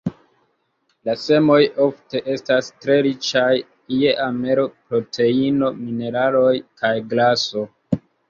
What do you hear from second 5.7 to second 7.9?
mineraloj kaj graso.